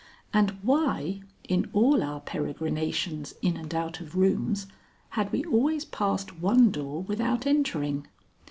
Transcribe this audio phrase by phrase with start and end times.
[0.33, 4.65] and why, in all our peregrinations in and out of rooms,
[5.09, 8.07] had we always passed one door without entering?